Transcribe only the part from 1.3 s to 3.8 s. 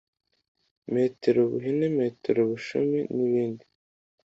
buhine, metero bushumi n’ibindi.